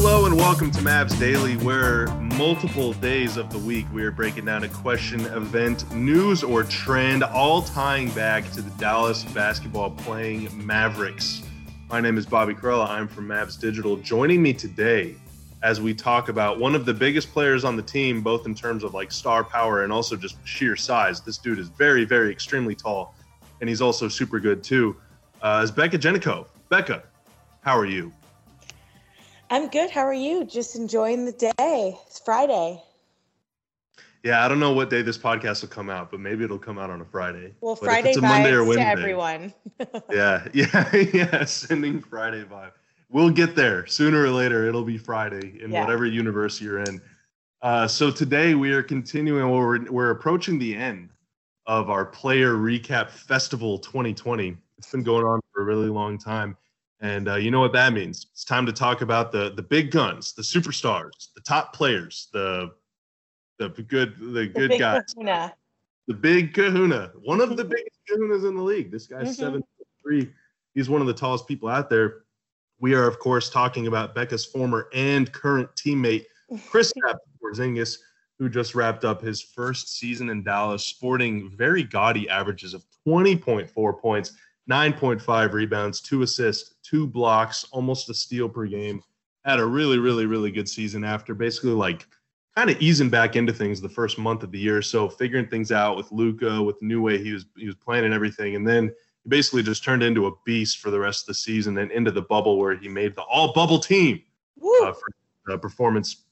[0.00, 2.06] Hello and welcome to Mavs Daily, where
[2.36, 7.24] multiple days of the week we are breaking down a question, event, news, or trend,
[7.24, 11.42] all tying back to the Dallas basketball playing Mavericks.
[11.90, 12.88] My name is Bobby Karalla.
[12.88, 13.96] I'm from Mavs Digital.
[13.96, 15.16] Joining me today
[15.64, 18.84] as we talk about one of the biggest players on the team, both in terms
[18.84, 21.22] of like star power and also just sheer size.
[21.22, 23.16] This dude is very, very extremely tall,
[23.60, 24.96] and he's also super good too.
[25.42, 26.46] Uh, is Becca Jenico.
[26.68, 27.02] Becca,
[27.62, 28.12] how are you?
[29.50, 29.90] I'm good.
[29.90, 30.44] How are you?
[30.44, 31.96] Just enjoying the day.
[32.06, 32.82] It's Friday.
[34.24, 36.78] Yeah, I don't know what day this podcast will come out, but maybe it'll come
[36.78, 37.54] out on a Friday.
[37.60, 39.54] Well, But Friday it's a Monday or vibes to Wednesday- everyone.
[40.10, 41.44] Yeah, yeah, yeah.
[41.44, 42.72] Sending Friday vibe.
[43.10, 44.66] We'll get there sooner or later.
[44.66, 45.80] It'll be Friday in Yeah.
[45.82, 47.00] whatever universe you're in.
[47.62, 49.50] Uh, so today we are continuing.
[49.50, 51.10] We're we're approaching the end
[51.66, 54.56] of our player recap festival 2020.
[54.78, 56.56] It's been going on for a really long time,
[57.00, 58.26] and uh, you know what that means.
[58.32, 62.70] It's time to talk about the the big guns, the superstars, the top players, the
[63.58, 65.52] the good the The good guys kahuna.
[66.06, 68.90] the big kahuna, one of the biggest kahunas in the league.
[68.90, 69.40] This guy's Mhm.
[69.40, 69.62] seven
[70.02, 70.32] three.
[70.74, 72.22] He's one of the tallest people out there.
[72.80, 76.26] We are, of course, talking about Becca's former and current teammate,
[76.68, 76.92] Chris
[77.42, 77.98] Porzingis,
[78.38, 84.00] who just wrapped up his first season in Dallas, sporting very gaudy averages of 20.4
[84.00, 84.34] points,
[84.68, 89.02] 9.5 rebounds, two assists, two blocks, almost a steal per game.
[89.44, 92.06] Had a really, really, really good season after basically like
[92.54, 94.82] kind of easing back into things the first month of the year.
[94.82, 98.04] So figuring things out with Luka, with the new way he was he was playing
[98.04, 98.92] and everything, and then
[99.24, 102.10] he basically just turned into a beast for the rest of the season and into
[102.10, 104.20] the bubble where he made the all bubble team
[104.82, 106.24] uh, for uh, performance,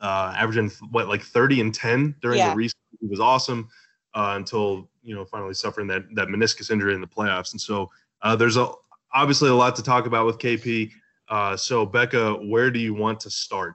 [0.00, 2.50] uh, averaging what like 30 and 10 during Yeah.
[2.50, 2.76] the recent.
[3.00, 3.68] He was awesome
[4.14, 7.52] uh, until you know finally suffering that that meniscus injury in the playoffs.
[7.52, 7.90] And so
[8.22, 8.70] uh, there's a
[9.14, 10.90] obviously a lot to talk about with KP.
[11.28, 13.74] Uh, so Becca, where do you want to start?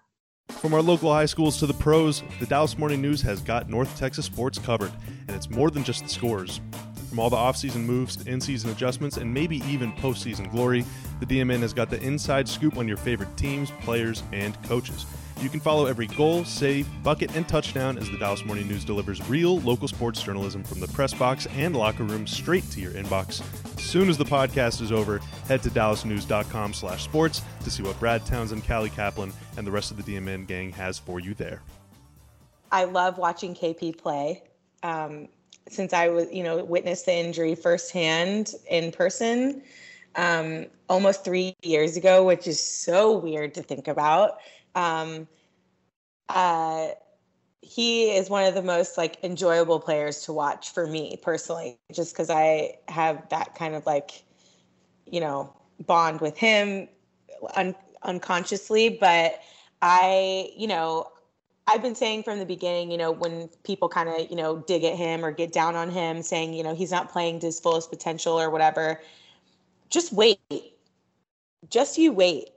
[0.49, 3.97] From our local high schools to the pros, the Dallas Morning News has got North
[3.97, 4.91] Texas sports covered,
[5.27, 6.61] and it's more than just the scores.
[7.09, 10.85] From all the offseason moves to in-season adjustments and maybe even postseason glory,
[11.19, 15.05] the DMN has got the inside scoop on your favorite teams, players, and coaches.
[15.39, 19.27] You can follow every goal, save, bucket, and touchdown as the Dallas Morning News delivers
[19.29, 23.43] real local sports journalism from the press box and locker room straight to your inbox.
[23.77, 27.99] As soon as the podcast is over, head to dallasnews.com slash sports to see what
[27.99, 31.61] Brad Townsend, Callie Caplan, and the rest of the DMN gang has for you there.
[32.71, 34.41] I love watching KP play.
[34.81, 35.27] Um,
[35.69, 39.61] since I was, you know, witnessed the injury firsthand in person
[40.15, 44.39] um, almost three years ago, which is so weird to think about.
[44.75, 45.27] Um,
[46.29, 46.89] uh,
[47.61, 52.13] he is one of the most like enjoyable players to watch for me personally, just
[52.13, 54.23] because I have that kind of like,
[55.05, 55.53] you know,
[55.85, 56.87] bond with him
[57.55, 58.89] un- unconsciously.
[58.89, 59.41] But
[59.81, 61.11] I, you know,
[61.67, 64.83] I've been saying from the beginning, you know, when people kind of, you know, dig
[64.83, 67.59] at him or get down on him, saying, you know, he's not playing to his
[67.59, 69.01] fullest potential or whatever,
[69.89, 70.39] just wait.
[71.69, 72.49] Just you wait.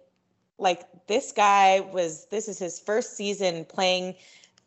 [0.58, 4.14] Like this guy was, this is his first season playing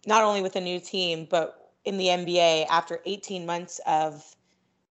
[0.05, 4.35] not only with a new team, but in the NBA after 18 months of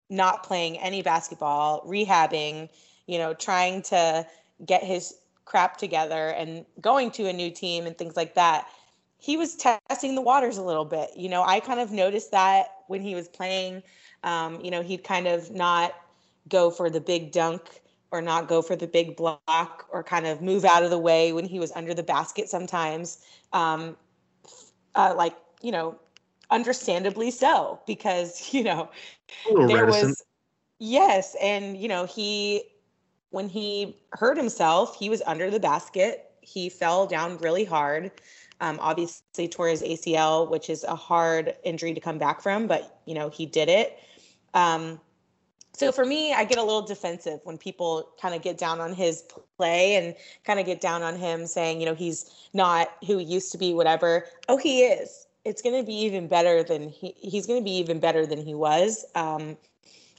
[0.08, 2.68] not playing any basketball, rehabbing,
[3.06, 4.26] you know, trying to
[4.64, 5.14] get his
[5.44, 8.66] crap together and going to a new team and things like that
[9.20, 11.10] he was testing the waters a little bit.
[11.14, 13.82] You know, I kind of noticed that when he was playing.
[14.24, 15.94] Um, you know, he'd kind of not
[16.48, 17.79] go for the big dunk
[18.10, 21.32] or not go for the big block or kind of move out of the way
[21.32, 23.18] when he was under the basket sometimes.
[23.52, 23.96] Um,
[24.94, 25.98] uh, like, you know,
[26.50, 28.90] understandably so, because, you know,
[29.46, 30.08] there reticent.
[30.08, 30.24] was
[30.80, 32.62] yes and you know he
[33.28, 38.10] when he hurt himself he was under the basket he fell down really hard
[38.62, 43.00] um, obviously tore his acl which is a hard injury to come back from but
[43.04, 43.98] you know he did it
[44.54, 44.98] um,
[45.72, 48.92] so for me i get a little defensive when people kind of get down on
[48.92, 49.24] his
[49.56, 50.14] play and
[50.44, 53.58] kind of get down on him saying you know he's not who he used to
[53.58, 54.24] be whatever.
[54.48, 55.26] Oh he is.
[55.44, 58.38] It's going to be even better than he he's going to be even better than
[58.38, 59.04] he was.
[59.14, 59.56] Um,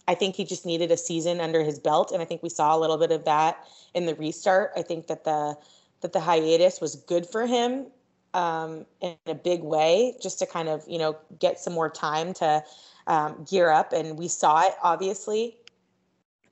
[0.08, 2.76] I think he just needed a season under his belt, and I think we saw
[2.76, 4.72] a little bit of that in the restart.
[4.76, 5.58] I think that the
[6.02, 7.86] that the hiatus was good for him
[8.34, 12.34] um, in a big way, just to kind of you know get some more time
[12.36, 12.64] to
[13.08, 15.58] um, gear up, and we saw it obviously.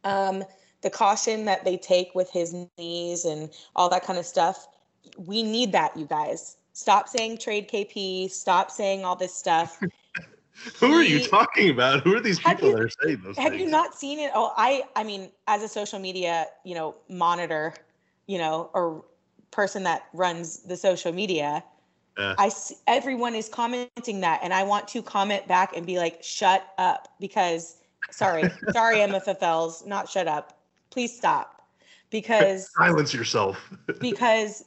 [0.03, 0.43] Um,
[0.81, 4.67] the caution that they take with his knees and all that kind of stuff,
[5.17, 6.55] we need that, you guys.
[6.71, 8.31] Stop saying trade KP.
[8.31, 9.81] Stop saying all this stuff.
[10.79, 12.03] Who are you talking about?
[12.03, 13.63] Who are these people you- that are saying those have things?
[13.63, 17.73] you not seen it oh i i mean as a social media you know monitor
[18.27, 19.05] you know or
[19.51, 21.63] person that runs the social media.
[22.19, 22.35] Yeah.
[22.37, 26.21] I see, everyone is commenting that, and I want to comment back and be like,
[26.21, 27.77] "Shut up!" Because
[28.11, 30.59] sorry, sorry, MFFLs, not shut up.
[30.89, 31.61] Please stop,
[32.09, 33.57] because Silence yourself.
[34.01, 34.65] because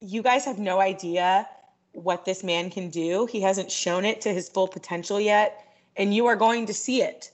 [0.00, 1.46] you guys have no idea
[1.92, 3.26] what this man can do.
[3.26, 5.62] He hasn't shown it to his full potential yet,
[5.96, 7.30] and you are going to see it.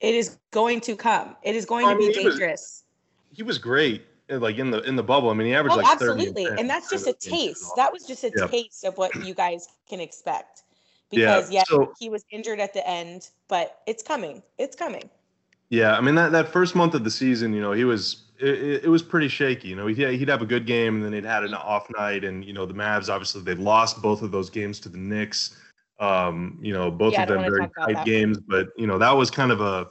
[0.00, 1.34] It is going to come.
[1.42, 2.84] It is going I to be mean, he was- dangerous.
[3.32, 5.30] he was great, like in the in the bubble.
[5.30, 6.58] I mean, he averaged Oh, like 30 and absolutely.
[6.60, 7.58] And that's just a kind of games.
[7.60, 7.72] taste.
[7.76, 8.46] That was just a Yeah.
[8.46, 10.62] taste of what you guys can expect.
[11.10, 14.42] Yeah, Because yeah, so- he was injured at the end, but it's coming.
[14.58, 15.08] It's coming.
[15.70, 18.48] Yeah, I mean that, that first month of the season, you know, he was it,
[18.48, 19.68] it- it was pretty shaky.
[19.68, 22.24] You know, he'd, he'd have a good game and then he'd had an off night,
[22.24, 25.56] and you know the Mavs obviously they lost both of those games to the Knicks.
[26.00, 29.30] Um, you know, both Yeah, of them very tight games, but you know that was
[29.30, 29.88] kind of a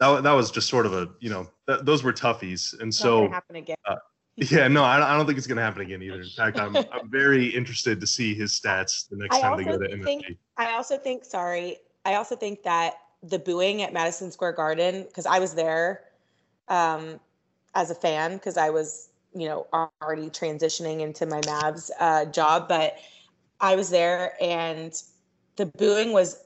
[0.00, 2.98] that, that was just sort of a you know th- those were toughies, and It's
[2.98, 3.76] so happen again.
[4.36, 6.22] yeah, no, I, don't- I don't think it's gonna happen again either.
[6.22, 9.64] In fact, I'm I'm very interested to see his stats the next I time they
[9.64, 10.24] go to think-
[10.56, 15.26] I also think, sorry, I also think that the booing at Madison Square Garden, because
[15.26, 16.04] I was there
[16.68, 17.20] um,
[17.74, 19.66] as a fan, because I was, you know,
[20.02, 22.96] already transitioning into my Mavs uh, job, but
[23.60, 24.94] I was there and
[25.56, 26.42] the booing was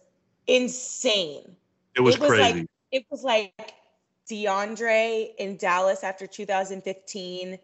[0.48, 1.54] insane.
[1.94, 2.60] it was it was crazy.
[2.60, 3.75] like it was like
[4.31, 7.58] DeAndre in Dallas after 2015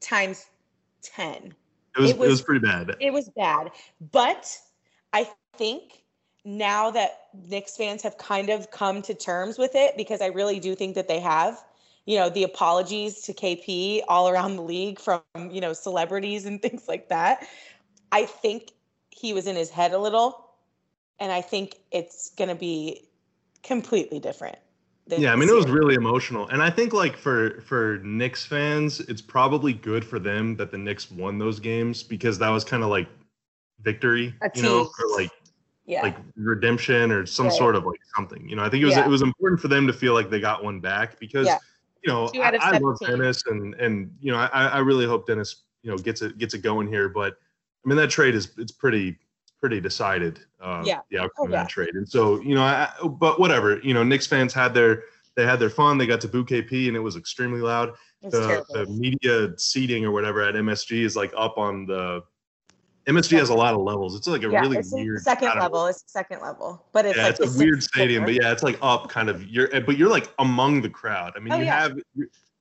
[0.00, 0.46] times
[1.02, 1.54] 10
[1.96, 2.96] it was it it was was- pretty bad.
[3.00, 3.70] it was bad.
[4.12, 4.58] But
[5.12, 6.04] I think
[6.44, 10.60] now that Knicks fans have kind of come to terms with it, because I really
[10.60, 11.64] do think that they have,
[12.04, 16.60] you know, the apologies to KP all around the league from, you know, celebrities and
[16.66, 17.46] things like that.
[18.12, 18.72] I think
[19.10, 20.50] he was in his head a little.
[21.20, 23.08] And I think it's going to be
[23.62, 24.58] completely different.
[25.06, 29.00] Yeah, I mean it was really emotional, and I think like for for Knicks fans,
[29.00, 32.82] it's probably good for them that the Knicks won those games because that was kind
[32.82, 33.06] of like
[33.80, 34.92] victory, you know, tease.
[35.02, 35.30] or like
[35.84, 36.00] yeah.
[36.02, 37.54] like redemption or some Right.
[37.54, 38.48] sort of like something.
[38.48, 39.04] You know, I think it was Yeah.
[39.04, 41.58] it was important for them to feel like they got one back because Yeah.
[42.02, 43.08] you know I, I love 17.
[43.08, 46.54] Dennis and and you know I I really hope Dennis you know gets it gets
[46.54, 47.36] it going here, but
[47.84, 49.18] I mean that trade is it's pretty
[49.64, 50.40] pretty decided.
[50.60, 51.00] Uh, Yeah.
[51.10, 53.78] the outcome Oh, of that trade, and so you know, I, but whatever.
[53.78, 55.04] You know, Knicks fans had their
[55.36, 55.96] they had their fun.
[55.96, 57.94] They got to boo KP, and it was extremely loud.
[58.20, 62.22] The, the media seating or whatever at MSG is like up on the.
[63.06, 64.14] MSG has a lot of levels.
[64.16, 65.86] It's like a yeah, really it's weird second level.
[65.86, 68.78] It's second level, but it's yeah, like it's a weird stadium, but yeah, it's like
[68.82, 69.46] up kind of.
[69.48, 71.32] You're but you're like among the crowd.
[71.36, 71.80] I mean, Oh, you yeah.
[71.80, 71.98] have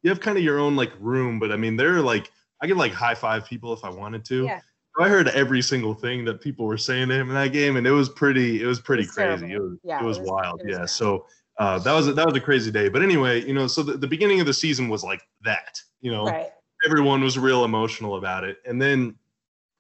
[0.04, 2.78] you have kind of your own like room, but I mean, they're like I could
[2.78, 4.46] like high five people if I wanted to.
[4.46, 4.62] Yeah.
[5.00, 7.88] I heard every single thing that people were saying to him in that game, and
[7.88, 8.62] it was pretty.
[8.62, 9.54] It was pretty It was crazy.
[9.54, 10.60] It was, Yeah, it it was was- wild.
[10.62, 10.80] it was yeah.
[10.80, 10.90] bad.
[10.90, 11.26] So
[11.58, 12.90] uh, that was that was a crazy day.
[12.90, 15.80] But anyway, you know, so the, the beginning of the season was like that.
[16.02, 16.50] You know, Right.
[16.86, 18.58] everyone was real emotional about it.
[18.66, 19.16] And then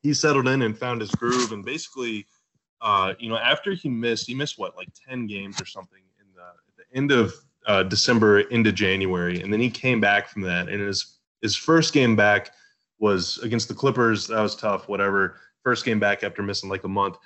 [0.01, 1.51] he settled in and found his groove.
[1.51, 2.25] And basically,
[2.81, 6.25] uh, you know, after he missed, he missed what, like 10 games or something in
[6.35, 7.33] the, at the end of
[7.67, 9.41] uh, December into January.
[9.41, 10.69] And then he came back from that.
[10.69, 12.51] And his, his first game back
[13.03, 14.27] was against the Clippers.
[14.27, 15.35] That was tough, whatever.
[15.61, 17.17] First game back after missing like a month.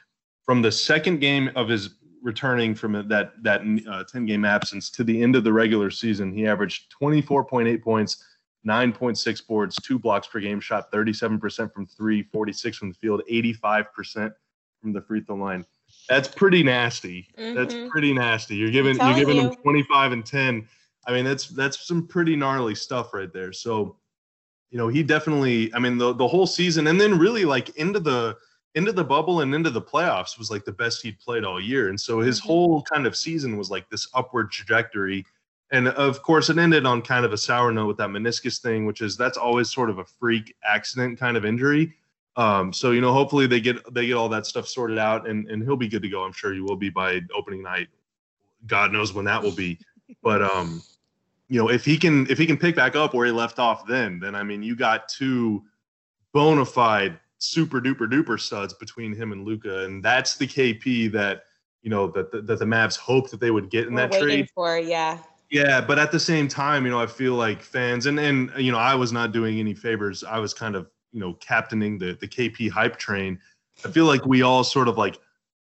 [0.43, 1.91] From the second game of his
[2.23, 6.33] returning from that that uh, 10 game absence to the end of the regular season,
[6.33, 8.23] he averaged 24.8 points,
[8.67, 14.31] 9.6 boards, two blocks per game, shot 37% from three, 46 from the field, 85%
[14.81, 15.63] from the free throw line.
[16.09, 17.27] That's pretty nasty.
[17.37, 17.89] That's Mhm.
[17.89, 18.55] pretty nasty.
[18.55, 19.43] You're giving you're giving you.
[19.49, 20.67] them 25 and 10.
[21.05, 23.53] I mean, that's that's some pretty gnarly stuff right there.
[23.53, 23.97] So,
[24.71, 25.73] you know, he definitely.
[25.73, 28.37] I mean, the the whole season, and then really like into the
[28.75, 31.89] into the bubble and into the playoffs was like the best he'd played all year.
[31.89, 32.45] And so his Mhm.
[32.45, 35.25] whole kind of season was like this upward trajectory.
[35.71, 38.85] And of course, it ended on kind of a sour note with that meniscus thing,
[38.85, 41.93] which is that's always sort of a freak accident kind of injury.
[42.35, 45.49] Um, so you know, hopefully they get they get all that stuff sorted out, and
[45.49, 46.23] and he'll be good to go.
[46.23, 47.87] I'm sure he will be by opening night.
[48.67, 49.79] God knows when that will be,
[50.21, 50.81] but um,
[51.49, 53.87] you know, if he can if he can pick back up where he left off,
[53.87, 55.63] then then I mean, you got two
[56.33, 61.43] bona fide super duper duper studs between him and Luka, and that's the KP that
[61.81, 64.19] you know that the, that the Mavs hoped that they would get in We're that
[64.19, 64.49] trade.
[64.53, 65.19] for yeah.
[65.49, 68.71] Yeah, but at the same time, you know, I feel like fans and and you
[68.71, 70.23] know, I was not doing any favors.
[70.23, 73.39] I was kind of you know captaining the the KP hype train.
[73.85, 75.17] I feel like we all sort of like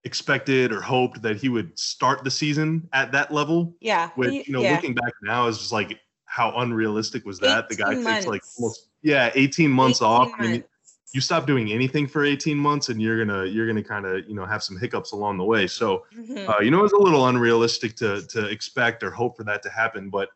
[0.05, 3.75] expected or hoped that he would start the season at that level.
[3.81, 4.11] Yeah.
[4.17, 4.75] Which you know, yeah.
[4.75, 7.69] looking back now is just like how unrealistic was that?
[7.69, 10.31] The guy 18 takes like almost yeah, eighteen months 18 off.
[10.39, 10.65] I mean,
[11.13, 14.35] you stop doing anything for 18 months and you're gonna you're gonna kind of you
[14.35, 16.49] know have some hiccups along the way so Mhm.
[16.49, 19.69] uh, you know it's a little unrealistic to to expect or hope for that to
[19.69, 20.31] happen but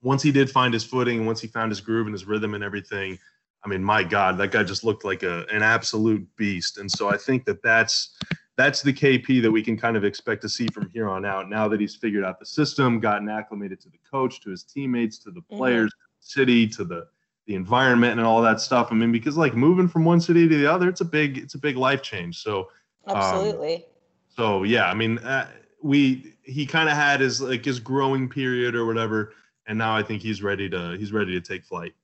[0.00, 2.64] once he did find his footing once he found his groove and his rhythm and
[2.64, 3.18] everything
[3.64, 6.78] I mean, my God, that guy just looked like a an absolute beast.
[6.78, 8.16] And so I think that that's
[8.58, 11.48] that's the KP that we can kind of expect to see from here on out.
[11.48, 15.16] Now that he's figured out the system, gotten acclimated to the coach, to his teammates,
[15.20, 15.56] to the Mhm.
[15.56, 17.06] players, city, to the
[17.46, 18.88] the environment, and all that stuff.
[18.90, 21.54] I mean, because like moving from one city to the other, it's a big it's
[21.54, 22.42] a big life change.
[22.42, 22.68] So
[23.06, 23.86] Um, Absolutely.
[24.28, 25.48] so yeah, I mean, uh,
[25.82, 29.32] we he kind of had his like his growing period or whatever,
[29.66, 31.94] and now I think he's ready to he's ready to take flight.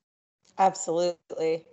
[0.56, 1.66] Absolutely.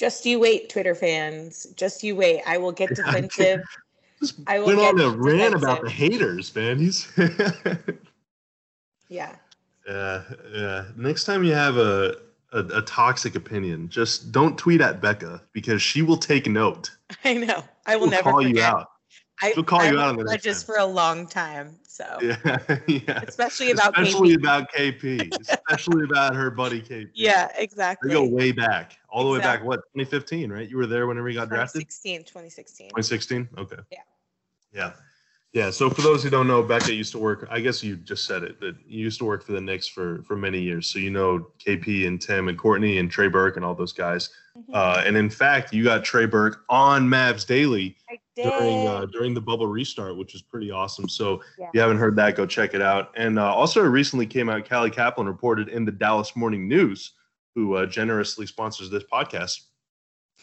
[0.00, 1.66] Just you wait, Twitter fans.
[1.76, 2.40] Just you wait.
[2.46, 3.60] I will get defensive.
[4.46, 6.78] I will went on a rant about the haters, man.
[6.78, 7.06] He's
[9.10, 9.36] yeah.
[9.86, 10.22] yeah,
[10.54, 10.84] yeah.
[10.96, 12.16] Next time you have a,
[12.54, 16.90] a a toxic opinion, just don't tweet at Becca because she will take note.
[17.26, 17.62] I know.
[17.84, 18.56] I will She'll never call forget.
[18.56, 18.86] you out.
[19.42, 20.54] I, She'll call I you out on the time.
[20.64, 21.76] for a long time.
[21.90, 22.36] So Yeah,
[22.86, 23.20] yeah.
[23.26, 24.38] especially about especially KP.
[24.38, 27.08] about KP, especially about her buddy KP.
[27.14, 28.12] Yeah, They exactly.
[28.12, 29.64] go way back, all the way back.
[29.64, 30.68] What 2015, right?
[30.68, 31.80] You were there whenever he got drafted.
[31.80, 32.88] 2016, 2016.
[32.90, 33.48] 2016.
[33.58, 33.76] Okay.
[33.90, 33.98] Yeah.
[34.72, 34.92] Yeah.
[35.52, 35.70] Yeah.
[35.70, 37.48] So for those who don't know, Becca used to work.
[37.50, 40.22] I guess you just said it that you used to work for the Knicks for
[40.22, 40.86] for many years.
[40.92, 44.30] So you know KP and Tim and Courtney and Trey Burke and all those guys.
[44.56, 44.62] Mhm.
[44.72, 47.96] Uh, and in fact, you got Trey Burke on Mavs Daily
[48.42, 51.08] during uh, during the bubble restart, which is pretty awesome.
[51.08, 51.66] So Yeah.
[51.68, 53.12] if you haven't heard that, go check it out.
[53.16, 57.12] And uh, also recently came out, Callie Caplan reported in the Dallas Morning News,
[57.54, 59.62] who uh, generously sponsors this podcast,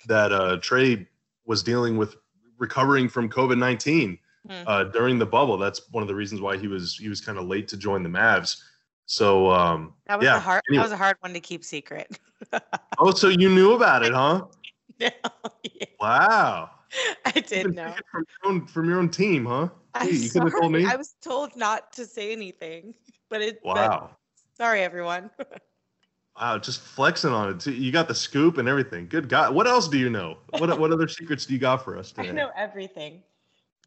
[0.08, 1.08] that uh, Trey
[1.46, 2.16] was dealing with
[2.58, 4.64] recovering from COVID nineteen Hmm.
[4.66, 5.58] uh, during the bubble.
[5.58, 8.02] That's one of the reasons why he was he was kind of late to join
[8.02, 8.56] the Mavs.
[9.06, 10.38] So um, that was yeah.
[10.38, 10.62] a hard.
[10.70, 10.80] Anyway.
[10.80, 12.18] That was a hard one to keep secret.
[13.00, 14.46] oh, so you knew about it, huh?
[15.02, 15.10] no,
[15.64, 16.70] yeah, Wow.
[17.26, 17.94] I did can know.
[18.12, 19.70] From your own from your own team, huh?
[19.94, 20.86] I'm Gee, you could have told me.
[20.86, 22.94] I was told not to say anything,
[23.30, 23.62] but it.
[23.64, 24.12] but Wow.
[24.56, 25.30] sorry, everyone.
[26.40, 27.60] Wow, just flexing on it.
[27.60, 27.74] too.
[27.74, 29.08] You got the scoop and everything.
[29.08, 29.56] Good God.
[29.56, 30.38] What else do you know?
[30.52, 32.30] What what other secrets do you got for us today?
[32.30, 33.24] I know everything.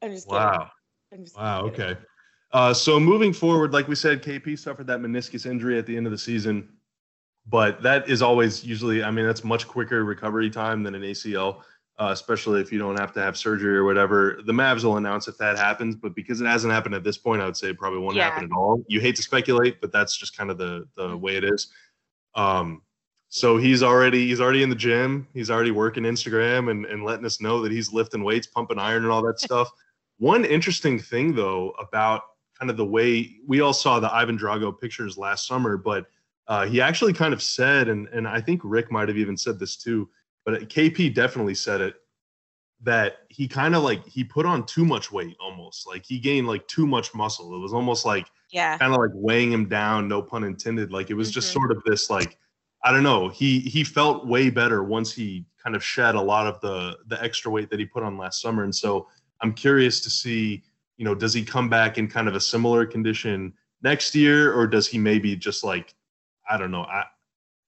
[0.03, 0.41] I'm just kidding.
[0.41, 0.71] Wow.
[1.13, 1.71] I'm just Wow.
[1.71, 1.87] kidding.
[1.91, 2.01] Okay.
[2.53, 6.07] Uh, so moving forward, like we said, KP suffered that meniscus injury at the end
[6.07, 6.69] of the season,
[7.47, 11.63] but that is always usually, I mean, that's much quicker recovery time than an ACL,
[12.01, 14.41] uh, especially if you don't have to have surgery or whatever.
[14.47, 17.43] The Mavs will announce if that happens, but because it hasn't happened at this point,
[17.43, 18.25] I would say it probably won't Yeah.
[18.31, 18.83] happen at all.
[18.89, 21.21] You hate to speculate, but that's just kind of the the Mhm.
[21.21, 21.71] way it is.
[22.35, 22.81] Um,
[23.29, 25.29] so he's already he's already in the gym.
[25.35, 29.03] He's already working Instagram and, and letting us know that he's lifting weights, pumping iron,
[29.03, 29.71] and all that stuff.
[30.19, 32.23] One interesting thing though about
[32.59, 36.07] kind of the way we all saw the Ivan Drago pictures last summer, but
[36.49, 39.59] uh, he actually kind of said, and and I think Rick might have even said
[39.59, 40.09] this too,
[40.51, 41.97] but KP definitely said it
[42.83, 46.47] that he kind of like he put on too much weight almost like he gained
[46.47, 47.55] like too much muscle.
[47.55, 48.79] It was almost like Yeah.
[48.79, 50.91] kind of like weighing him down, no pun intended.
[50.91, 51.53] Like it was just Mhm.
[51.53, 52.39] sort of this like
[52.83, 53.29] I don't know.
[53.29, 57.23] He he felt way better once he kind of shed a lot of the the
[57.23, 58.65] extra weight that he put on last summer.
[58.65, 59.09] And so
[59.43, 60.63] I'm curious to see,
[60.97, 63.53] you know, does he come back in kind of a similar condition
[63.83, 65.95] next year, or does he maybe just like
[66.49, 66.85] I don't know.
[66.85, 67.05] I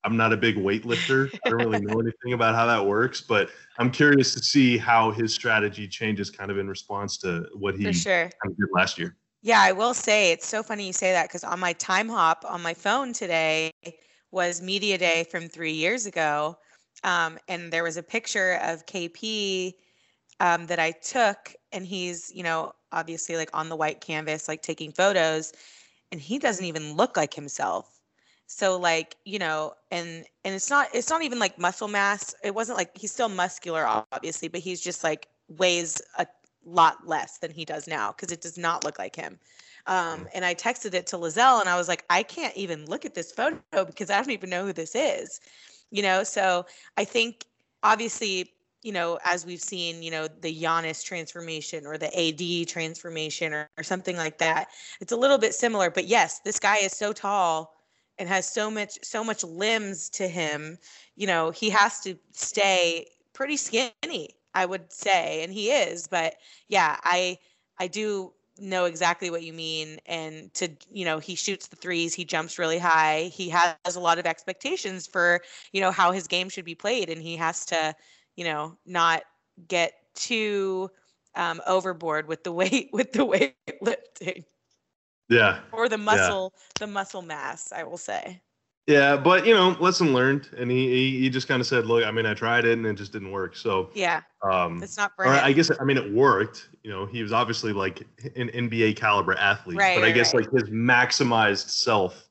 [0.03, 1.31] I'm not a big weightlifter.
[1.45, 5.11] I don't really know anything about how that works, but I'm curious to see how
[5.11, 8.23] his strategy changes kind of in response to what he sure.
[8.23, 9.15] kind of did last year.
[9.41, 12.45] Yeah, I will say it's so funny you say that because on my time hop
[12.47, 13.71] on my phone today
[14.31, 16.57] was media day from three years ago,
[17.03, 19.73] um, and there was a picture of KP
[20.39, 24.61] um, that I took, and he's you know obviously like on the white canvas like
[24.61, 25.51] taking photos,
[26.11, 27.92] and he doesn't even look like himself.
[28.55, 32.35] So like you know, and and it's not it's not even like muscle mass.
[32.43, 36.27] It wasn't like he's still muscular obviously, but he's just like weighs a
[36.63, 39.39] lot less than he does now because it does not look like him.
[39.87, 43.05] Um, and I texted it to Lizelle and I was like, I can't even look
[43.05, 45.41] at this photo because I don't even know who this is.
[45.89, 47.45] You know, so I think
[47.81, 53.51] obviously, you know, as we've seen, you know, the Giannis transformation or the AD transformation
[53.51, 54.67] or, or something like that,
[55.01, 55.89] it's a little bit similar.
[55.89, 57.72] But yes, this guy is so tall
[58.19, 60.77] and has so much so much limbs to him,
[61.15, 66.07] you know, he has to stay pretty skinny, I would say, and he is.
[66.07, 66.35] But
[66.67, 67.37] yeah, I
[67.79, 72.13] I do know exactly what you mean and to you know he shoots the threes
[72.13, 75.41] he jumps really high he has a lot of expectations for
[75.71, 77.95] you know how his game should be played and he has to
[78.35, 79.23] you know not
[79.67, 80.89] get too
[81.35, 84.43] um, overboard with the weight with the weightlifting
[85.29, 85.59] Yeah.
[85.71, 88.41] or the muscle the muscle mass i will say
[88.85, 92.03] Yeah, but you know, lesson learned, and he he, he just kind of said, "Look,
[92.03, 95.15] I mean, I tried it, and it just didn't work." So, yeah um, it's not
[95.15, 95.29] for or.
[95.29, 96.69] I guess I mean, it worked.
[96.83, 98.01] You know, he was obviously like
[98.35, 100.43] an NBA caliber athlete, Right, but I guess right.
[100.43, 102.27] like his maximized self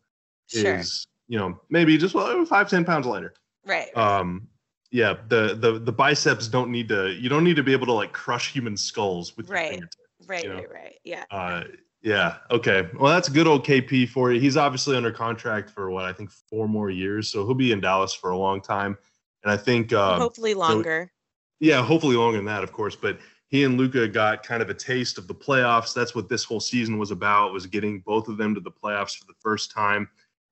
[0.46, 3.32] sure is, you know, maybe just well, five ten pounds lighter.
[3.64, 3.96] Right.
[3.96, 4.48] Um,
[4.90, 7.12] yeah, the the the biceps don't need to.
[7.12, 9.80] You don't need to be able to like crush human skulls with Right.
[10.26, 10.56] right, you know.
[10.56, 10.98] right, right.
[11.02, 11.24] Yeah.
[11.30, 11.64] Uh,
[12.02, 12.36] yeah.
[12.50, 12.88] Okay.
[12.98, 14.40] Well, that's good old KP for you.
[14.40, 17.80] He's obviously under contract for what I think four more years, so he'll be in
[17.80, 18.98] Dallas for a long time.
[19.44, 21.12] And I think, um, Hopefully longer.
[21.60, 22.96] yeah, hopefully longer than that, of course.
[22.96, 23.18] But
[23.48, 25.94] he and Luka got kind of a taste of the playoffs.
[25.94, 29.16] That's what this whole season was about: was getting both of them to the playoffs
[29.16, 30.08] for the first time.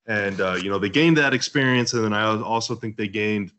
[0.07, 3.51] And uh, you know, they gained that experience, and then I also think they gained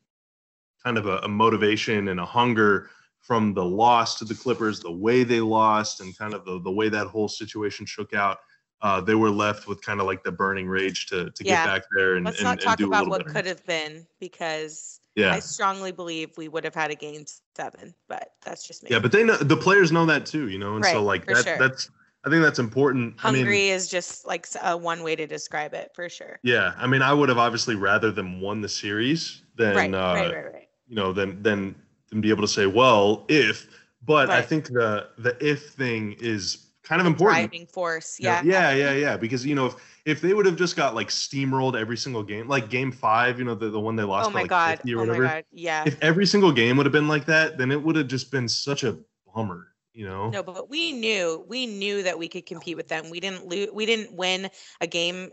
[0.82, 2.90] kind of a, a motivation and a hunger
[3.23, 6.71] from the loss to the Clippers, the way they lost, and kind of the, the
[6.71, 8.38] way that whole situation shook out.
[8.83, 11.64] Uh, they were left with kind of like the burning rage to to Yeah.
[11.64, 13.31] get back there and, Let's and, not talk about what better.
[13.31, 15.33] could have been because Yeah.
[15.33, 17.25] I strongly believe we would have had a game
[17.57, 18.91] seven, but that's just me.
[18.91, 21.45] Yeah, but they know the players know that too, you know, and so like that
[21.45, 21.59] sure.
[21.59, 21.91] that's
[22.25, 23.14] I think that's important.
[23.19, 26.38] I hungry mean, is just like uh, one way to describe it for sure.
[26.43, 30.14] yeah, I mean, I would have obviously rather them won the series than right, uh,
[30.14, 30.69] right, right, right.
[30.88, 31.75] you know than than
[32.12, 33.66] than be able to say, well, if.
[34.04, 37.50] But I think the the if thing is kind of important.
[37.50, 38.19] Driving force.
[38.21, 38.42] Know, Yeah.
[38.45, 39.16] yeah, yeah, yeah.
[39.16, 42.49] Because you know, if if they would have just got like steamrolled every single game,
[42.49, 44.76] like Game Five, you know, the, the one they lost Oh by my like god.
[44.78, 45.45] 50 or Oh my god.
[45.52, 45.85] Yeah.
[45.87, 48.49] If every single game would have been like that, then it would have just been
[48.49, 48.99] such a
[49.33, 50.31] bummer, you know.
[50.31, 53.09] No, but we knew we knew that we could compete with them.
[53.09, 53.69] We didn't lose.
[53.73, 54.50] We didn't win
[54.81, 55.31] a game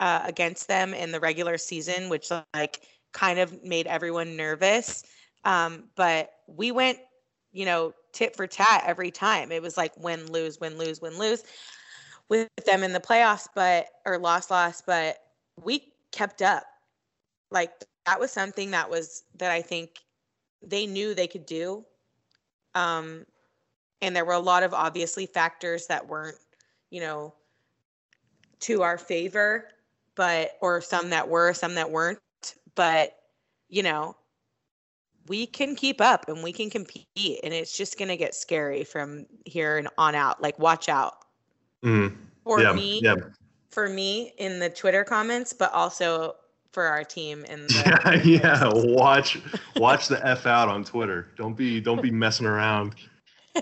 [0.00, 2.80] uh, against them in the regular season, which like
[3.12, 5.04] kind of made everyone nervous.
[5.44, 6.98] Um, but we went,
[7.52, 9.52] you know, tit for tat every time.
[9.52, 11.44] It was like win lose win lose win lose
[12.28, 14.82] with them in the playoffs, but or loss loss.
[14.82, 15.18] But
[15.62, 16.64] we kept up.
[17.50, 17.72] Like
[18.06, 20.00] that was something that was that I think
[20.62, 21.84] they knew they could do.
[22.74, 23.24] Um,
[24.00, 26.38] and there were a lot of obviously factors that weren't
[26.90, 27.34] you know
[28.60, 29.68] to our favor
[30.14, 32.18] but or some that were some that weren't
[32.74, 33.16] but
[33.68, 34.16] you know
[35.28, 37.06] we can keep up and we can compete
[37.42, 41.14] and it's just going to get scary from here and on out like watch out
[41.84, 42.16] Mhm.
[42.44, 43.14] for yeah, me yeah,
[43.70, 46.34] for me in the twitter comments but also
[46.72, 48.94] for our team in the yeah, yeah.
[48.94, 49.38] Watch,
[49.76, 51.28] watch the f out on Twitter.
[51.36, 52.94] Don't be, don't be messing around.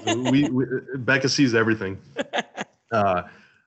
[0.05, 1.98] We, we Becca sees everything.
[2.92, 3.22] Uh,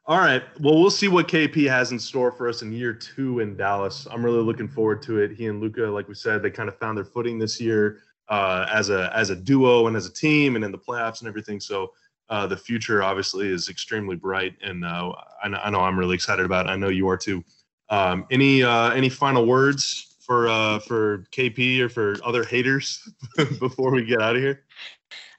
[0.10, 0.41] all right.
[0.60, 4.08] Well, we'll see what KP has in store for us in year two in Dallas.
[4.10, 5.34] I'm really looking forward to it.
[5.34, 8.65] He and Luka, like we said, they kind of found their footing this year uh,
[8.74, 11.62] as a as a duo and as a team, and in the playoffs and everything.
[11.62, 11.93] So.
[12.32, 15.12] Uh, the future obviously is extremely bright, and uh,
[15.43, 16.69] I, know, I know I'm really excited about it.
[16.69, 17.43] I know you are too.
[17.89, 23.02] Um, any uh, any final words for uh, for KP or for other haters
[23.60, 24.63] before we get out of here?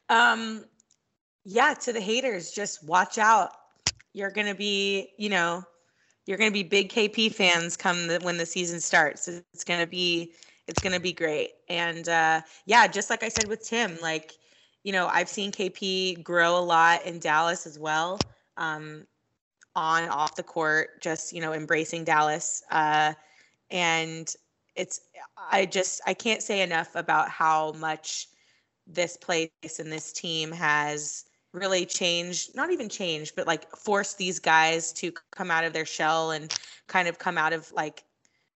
[0.08, 0.64] Um,
[1.44, 3.52] yeah, to the haters, just watch out.
[4.12, 5.64] You're gonna be, you know,
[6.26, 9.28] you're gonna be big KP fans come the, when the season starts.
[9.28, 10.34] It's gonna be,
[10.66, 11.52] it's gonna be great.
[11.68, 14.32] And uh, yeah, just like I said with Tim, like,
[14.84, 18.26] you know, I've seen KP grow a lot in Dallas as well.
[18.56, 19.06] Um,
[19.76, 22.62] on off the court, just you know, embracing Dallas.
[22.70, 23.14] Uh,
[23.70, 24.32] and
[24.76, 25.00] it's,
[25.50, 28.28] I just, I can't say enough about how much
[28.86, 34.38] this place and this team has really change, not even change, but like force these
[34.38, 38.04] guys to come out of their shell and kind of come out of like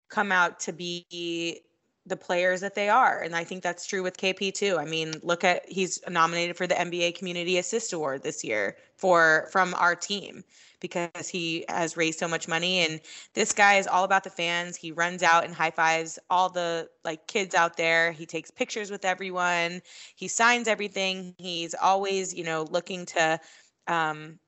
[0.08, 1.60] come out to be
[2.06, 4.76] the players that they are and i think that's true with kp too.
[4.78, 9.48] I mean look at he's nominated for the nba community assist award this year for
[9.50, 10.44] from our team
[10.80, 13.00] because he has raised so much money and
[13.32, 14.76] this guy is all about the fans.
[14.76, 18.12] He runs out and high fives all the like kids out there.
[18.12, 19.80] He takes pictures with everyone.
[20.14, 21.34] He signs everything.
[21.38, 23.40] He's always you know looking to
[23.86, 24.38] um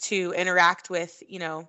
[0.00, 1.66] to interact with you know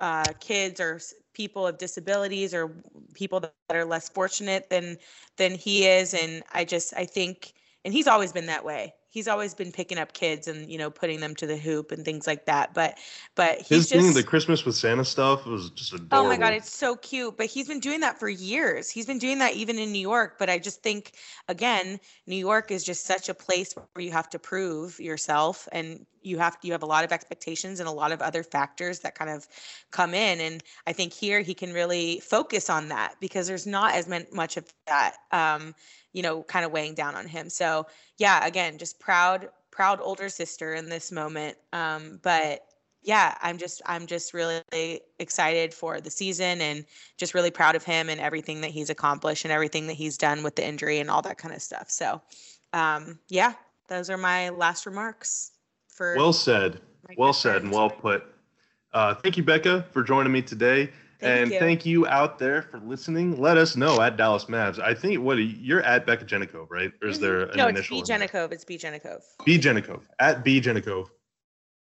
[0.00, 1.00] uh kids or
[1.34, 2.82] people of disabilities or
[3.14, 4.98] people that are less fortunate than
[5.38, 6.14] than he is.
[6.14, 9.98] And i just i think and he's always been that way he's always been picking
[9.98, 12.98] up kids and you know putting them to the hoop and things like that but
[13.34, 16.26] but he's His just thing, the Christmas with Santa stuff, was just adorable.
[16.26, 17.36] Oh my god, it's so cute.
[17.36, 18.90] But he's been doing that for years.
[18.90, 20.36] He's been doing that even in New York.
[20.38, 21.12] But I just think
[21.48, 26.04] again, New York is just such a place where you have to prove yourself and
[26.22, 29.14] you have you have a lot of expectations and a lot of other factors that
[29.14, 29.46] kind of
[29.92, 30.40] come in.
[30.40, 34.56] And I think here he can really focus on that because there's not as much
[34.56, 35.74] of that um,
[36.12, 37.48] you know, kind of weighing down on him.
[37.48, 37.86] So
[38.18, 41.56] yeah, again, just proud, proud older sister in this moment.
[41.72, 42.66] Um, but
[43.02, 46.84] yeah, I'm just I'm just really excited for the season and
[47.16, 50.42] just really proud of him and everything that he's accomplished and everything that he's done
[50.42, 51.90] with the injury and all that kind of stuff.
[51.90, 52.20] So,
[52.72, 53.54] um, yeah,
[53.88, 55.52] those are my last remarks
[55.88, 56.80] for well said.
[57.16, 58.22] Well said and well put.
[58.92, 60.90] Uh, thank you, Becca, for joining me today.
[61.20, 61.58] Thank and you.
[61.58, 63.40] thank you out there for listening.
[63.40, 64.78] Let us know at Dallas Mavs.
[64.80, 66.90] I think what you're at Becca Jenikov, right?
[67.02, 67.20] Or is Mhm.
[67.20, 67.66] there an no?
[67.68, 68.02] It's initial?
[68.02, 68.12] B?
[68.12, 68.52] Jenikov.
[68.52, 69.20] It's B Jenikov.
[69.44, 71.08] B Jenikov at B Jenikov.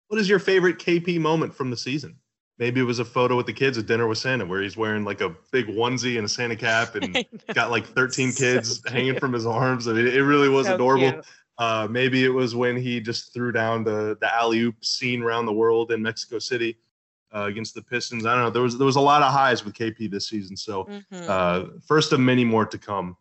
[0.07, 2.15] What is your favorite KP moment from the season?
[2.57, 5.03] Maybe it was a photo with the kids at dinner with Santa, where he's wearing
[5.05, 9.17] like a big onesie and a Santa cap, and got like 13 So kids hanging
[9.19, 9.87] from his arms.
[9.87, 11.11] I mean, it really was So adorable.
[11.11, 11.25] cute.
[11.57, 15.45] Uh, maybe it was when he just threw down the the alley oop scene around
[15.45, 16.77] the world in Mexico City
[17.33, 18.25] uh, against the Pistons.
[18.25, 18.49] I don't know.
[18.49, 20.55] There was there was a lot of highs with KP this season.
[20.57, 21.29] So Mhm.
[21.29, 23.17] uh, first of many more to come.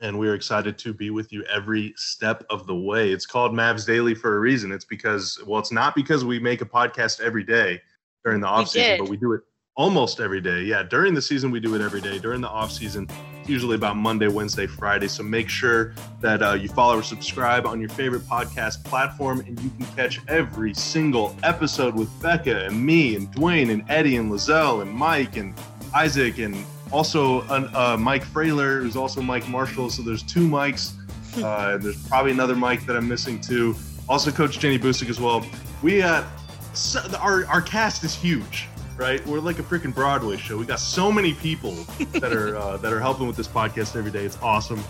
[0.00, 3.10] And we're excited to be with you every step of the way.
[3.12, 4.70] It's called Mavs Daily for a reason.
[4.70, 7.80] It's because, well, it's not because we make a podcast every day
[8.22, 9.40] during the off season, but we do it
[9.76, 10.62] almost every day.
[10.62, 12.18] Yeah, during the season we do it every day.
[12.18, 13.08] During the off season,
[13.40, 15.06] it's usually about Monday, Wednesday, Friday.
[15.06, 19.60] So make sure that uh, you follow or subscribe on your favorite podcast platform, and
[19.60, 24.32] you can catch every single episode with Becca and me and Dwain and Eddie and
[24.32, 25.54] Lizelle and Mike and
[25.94, 26.56] Isaac and
[26.90, 29.90] also uh, Mike Frailer, who's also Mike Marshall.
[29.90, 30.92] So there's two mics.
[31.36, 33.76] Uh, and there's probably another mic that I'm missing too.
[34.08, 35.44] Also, Coach Jenny Boucek as well.
[35.82, 36.24] We uh,
[36.72, 39.24] so, our our cast is huge, right?
[39.26, 40.56] We're like a freaking Broadway show.
[40.56, 41.72] We got so many people
[42.12, 44.24] that are uh, that are helping with this podcast every day.
[44.24, 44.82] It's awesome,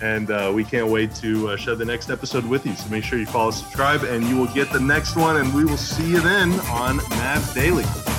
[0.00, 2.74] and uh, we can't wait to uh, share the next episode with you.
[2.74, 5.36] So make sure you follow, subscribe, and you will get the next one.
[5.36, 8.11] And we will see you then on Mavs Daily.